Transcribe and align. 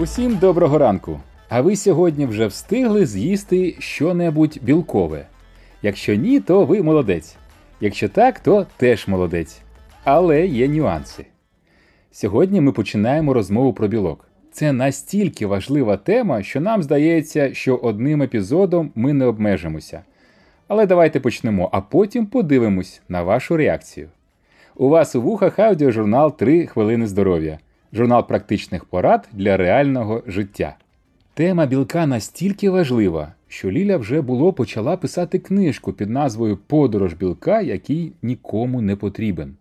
Усім 0.00 0.36
доброго 0.36 0.78
ранку! 0.78 1.20
А 1.48 1.60
ви 1.60 1.76
сьогодні 1.76 2.26
вже 2.26 2.46
встигли 2.46 3.06
з'їсти 3.06 3.76
щонебудь 3.78 4.58
білкове? 4.62 5.26
Якщо 5.82 6.14
ні, 6.14 6.40
то 6.40 6.64
ви 6.64 6.82
молодець. 6.82 7.36
Якщо 7.80 8.08
так, 8.08 8.40
то 8.40 8.66
теж 8.76 9.08
молодець. 9.08 9.60
Але 10.04 10.46
є 10.46 10.68
нюанси. 10.68 11.26
Сьогодні 12.10 12.60
ми 12.60 12.72
починаємо 12.72 13.34
розмову 13.34 13.72
про 13.72 13.88
білок. 13.88 14.28
Це 14.52 14.72
настільки 14.72 15.46
важлива 15.46 15.96
тема, 15.96 16.42
що 16.42 16.60
нам 16.60 16.82
здається, 16.82 17.54
що 17.54 17.76
одним 17.76 18.22
епізодом 18.22 18.90
ми 18.94 19.12
не 19.12 19.24
обмежимося. 19.24 20.02
Але 20.68 20.86
давайте 20.86 21.20
почнемо, 21.20 21.68
а 21.72 21.80
потім 21.80 22.26
подивимось 22.26 23.02
на 23.08 23.22
вашу 23.22 23.56
реакцію. 23.56 24.08
У 24.76 24.88
вас 24.88 25.14
у 25.14 25.22
вухах 25.22 25.58
аудіожурнал 25.58 26.36
«3 26.38 26.66
хвилини 26.66 27.06
здоров'я, 27.06 27.58
журнал 27.92 28.26
практичних 28.26 28.84
порад 28.84 29.28
для 29.32 29.56
реального 29.56 30.22
життя. 30.26 30.76
Тема 31.34 31.66
білка 31.66 32.06
настільки 32.06 32.70
важлива, 32.70 33.32
що 33.48 33.70
Ліля 33.70 33.96
вже 33.96 34.20
було 34.20 34.52
почала 34.52 34.96
писати 34.96 35.38
книжку 35.38 35.92
під 35.92 36.10
назвою 36.10 36.56
Подорож 36.56 37.14
білка, 37.14 37.60
який 37.60 38.12
нікому 38.22 38.80
не 38.80 38.96
потрібен. 38.96 39.54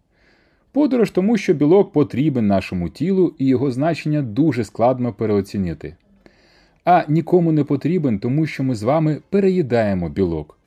Подорож 0.71 1.11
тому, 1.11 1.37
що 1.37 1.53
білок 1.53 1.91
потрібен 1.91 2.47
нашому 2.47 2.89
тілу 2.89 3.33
і 3.37 3.47
його 3.47 3.71
значення 3.71 4.21
дуже 4.21 4.63
складно 4.63 5.13
переоцінити. 5.13 5.95
А 6.85 7.03
нікому 7.07 7.51
не 7.51 7.63
потрібен, 7.63 8.19
тому 8.19 8.45
що 8.45 8.63
ми 8.63 8.75
з 8.75 8.83
вами 8.83 9.21
переїдаємо 9.29 10.09
білок. 10.09 10.57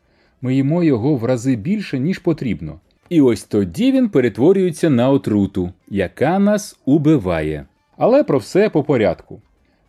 Ми 0.42 0.54
їмо 0.54 0.82
його 0.84 1.16
в 1.16 1.24
рази 1.24 1.56
більше, 1.56 1.98
ніж 1.98 2.18
потрібно. 2.18 2.80
І 3.12 3.20
ось 3.20 3.44
тоді 3.44 3.92
він 3.92 4.08
перетворюється 4.08 4.90
на 4.90 5.10
отруту, 5.10 5.72
яка 5.88 6.38
нас 6.38 6.78
убиває. 6.84 7.66
Але 7.96 8.24
про 8.24 8.38
все 8.38 8.68
по 8.68 8.82
порядку. 8.82 9.40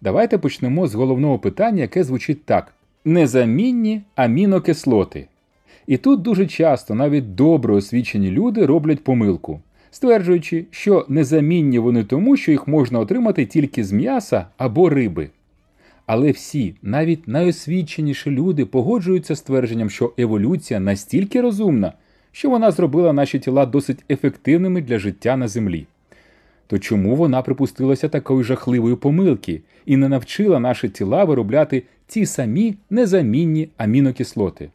Давайте 0.02 0.38
почнемо 0.38 0.88
з 0.88 0.96
головного 0.96 1.40
питання, 1.40 1.82
яке 1.82 2.04
звучить 2.04 2.46
так: 2.46 2.74
незамінні 3.06 4.02
амінокислоти. 4.16 5.28
І 5.88 5.98
тут 5.98 6.22
дуже 6.22 6.48
часто 6.48 6.96
навіть 6.96 7.36
добре 7.36 7.74
освічені 7.74 8.32
люди 8.32 8.66
роблять 8.66 9.04
помилку, 9.04 9.62
стверджуючи, 9.92 10.66
що 10.72 11.06
незамінні 11.10 11.80
вони 11.80 12.04
тому, 12.04 12.38
що 12.38 12.52
їх 12.52 12.68
можна 12.68 13.00
отримати 13.00 13.46
тільки 13.46 13.84
з 13.84 13.92
м'яса 13.92 14.48
або 14.58 14.90
риби. 14.90 15.30
Але 16.06 16.32
всі, 16.32 16.76
навіть 16.82 17.28
найосвіченіші 17.28 18.32
люди, 18.32 18.66
погоджуються 18.66 19.36
з 19.36 19.42
твердженням, 19.42 19.90
що 19.90 20.14
еволюція 20.18 20.80
настільки 20.80 21.42
розумна, 21.42 21.94
що 22.34 22.50
вона 22.50 22.72
зробила 22.72 23.14
наші 23.14 23.40
тіла 23.40 23.66
досить 23.66 24.04
ефективними 24.10 24.82
для 24.82 25.00
життя 25.00 25.38
на 25.38 25.48
землі. 25.48 25.86
То 26.68 26.80
чому 26.80 27.16
вона 27.16 27.42
припустилася 27.42 28.10
такої 28.10 28.44
жахливої 28.44 28.96
помилки 28.96 29.62
і 29.86 29.98
не 29.98 30.10
навчила 30.10 30.60
наші 30.60 30.90
тіла 30.90 31.24
виробляти 31.24 31.84
ті 32.08 32.26
самі 32.26 32.76
незамінні 32.90 33.70
амінокислоти? 33.78 34.70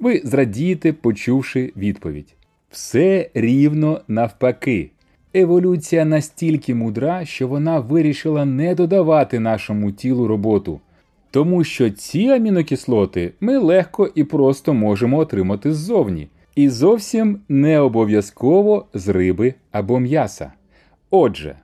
Ви 0.00 0.20
зрадієте, 0.24 0.92
почувши 0.92 1.72
відповідь. 1.76 2.34
Все 2.70 3.30
рівно 3.34 4.00
навпаки. 4.08 4.90
Еволюція 5.34 6.04
настільки 6.04 6.74
мудра, 6.74 7.24
що 7.24 7.48
вона 7.48 7.80
вирішила 7.80 8.44
не 8.44 8.74
додавати 8.74 9.40
нашому 9.40 9.92
тілу 9.92 10.26
роботу, 10.26 10.80
тому 11.30 11.64
що 11.64 11.90
ці 11.90 12.28
амінокислоти 12.28 13.32
ми 13.40 13.58
легко 13.58 14.10
і 14.14 14.24
просто 14.24 14.74
можемо 14.74 15.18
отримати 15.18 15.72
ззовні, 15.72 16.28
і 16.58 16.68
зовсім 16.68 17.40
не 17.48 17.80
обов'язково 17.80 18.86
з 18.94 19.08
риби 19.08 19.54
або 19.72 20.00
м'яса. 20.00 20.52
Отже, 21.10 21.56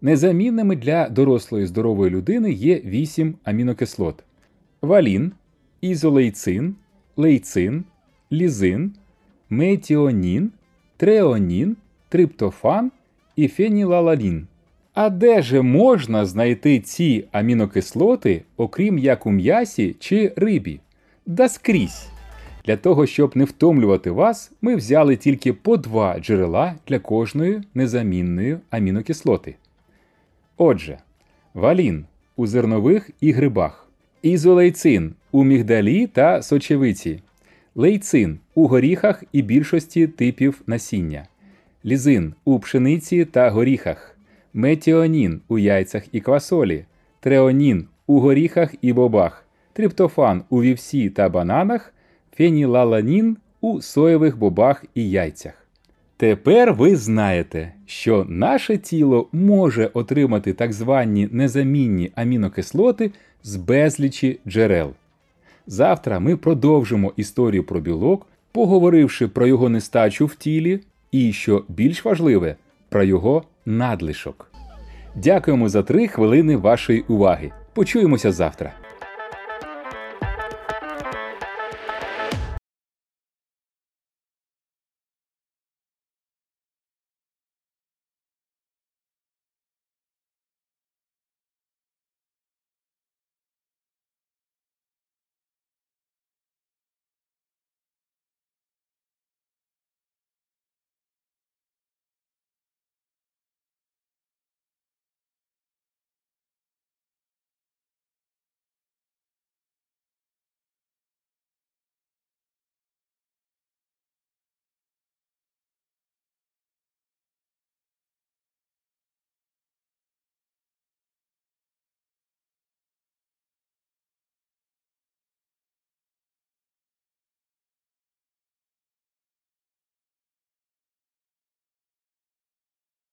незамінними 0.00 0.76
для 0.76 1.08
дорослої 1.08 1.66
здорової 1.66 2.10
людини 2.10 2.52
є 2.52 2.80
8 2.84 3.34
амінокислот: 3.44 4.24
валін, 4.82 5.32
ізолейцин, 5.80 6.74
лейцин, 7.16 7.84
лізин, 8.32 8.92
метіонін, 9.50 10.50
треонін, 10.96 11.76
триптофан 12.08 12.90
і 13.36 13.48
фенілалалін. 13.48 14.46
А 14.94 15.10
де 15.10 15.42
же 15.42 15.62
можна 15.62 16.26
знайти 16.26 16.80
ці 16.80 17.24
амінокислоти, 17.32 18.42
окрім 18.56 18.98
як 18.98 19.26
у 19.26 19.30
м'ясі 19.30 19.96
чи 19.98 20.32
рибі? 20.36 20.80
Да 21.26 21.48
скрізь. 21.48 22.17
Для 22.68 22.76
того, 22.76 23.06
щоб 23.06 23.36
не 23.36 23.44
втомлювати 23.44 24.10
вас, 24.10 24.52
ми 24.62 24.76
взяли 24.76 25.16
тільки 25.16 25.52
по 25.52 25.76
два 25.76 26.20
джерела 26.20 26.74
для 26.88 26.98
кожної 26.98 27.62
незамінної 27.74 28.58
амінокислоти. 28.70 29.54
Отже, 30.56 30.98
валін 31.54 32.04
у 32.36 32.46
зернових 32.46 33.10
і 33.20 33.32
грибах, 33.32 33.88
ізолейцин 34.22 35.14
у 35.32 35.44
мігдалі 35.44 36.06
та 36.06 36.42
сочевиці, 36.42 37.22
лейцин 37.74 38.38
у 38.54 38.66
горіхах 38.66 39.24
і 39.32 39.42
більшості 39.42 40.06
типів 40.06 40.62
насіння, 40.66 41.26
лізин 41.84 42.34
у 42.44 42.58
пшениці 42.58 43.24
та 43.24 43.50
горіхах, 43.50 44.18
метіонін 44.54 45.40
у 45.48 45.58
яйцях 45.58 46.02
і 46.12 46.20
квасолі, 46.20 46.84
треонін 47.20 47.86
у 48.06 48.20
горіхах 48.20 48.74
і 48.82 48.92
бобах, 48.92 49.44
триптофан 49.72 50.42
у 50.50 50.62
вівсі 50.62 51.10
та 51.10 51.28
бананах 51.28 51.94
фенілаланін 52.38 53.36
у 53.60 53.80
соєвих 53.80 54.38
бобах 54.38 54.84
і 54.94 55.10
яйцях. 55.10 55.52
Тепер 56.16 56.72
ви 56.72 56.96
знаєте, 56.96 57.72
що 57.86 58.26
наше 58.28 58.76
тіло 58.76 59.28
може 59.32 59.90
отримати 59.94 60.52
так 60.52 60.72
звані 60.72 61.28
незамінні 61.32 62.12
амінокислоти 62.14 63.10
з 63.42 63.56
безлічі 63.56 64.40
джерел. 64.48 64.90
Завтра 65.66 66.20
ми 66.20 66.36
продовжимо 66.36 67.12
історію 67.16 67.64
про 67.64 67.80
білок, 67.80 68.26
поговоривши 68.52 69.28
про 69.28 69.46
його 69.46 69.68
нестачу 69.68 70.26
в 70.26 70.34
тілі 70.34 70.80
і, 71.12 71.32
що 71.32 71.64
більш 71.68 72.04
важливе, 72.04 72.56
про 72.88 73.04
його 73.04 73.42
надлишок. 73.66 74.50
Дякуємо 75.14 75.68
за 75.68 75.82
три 75.82 76.08
хвилини 76.08 76.56
вашої 76.56 77.00
уваги. 77.08 77.50
Почуємося 77.74 78.32
завтра. 78.32 78.72